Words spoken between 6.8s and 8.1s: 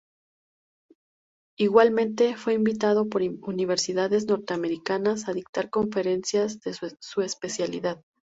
su especialidad.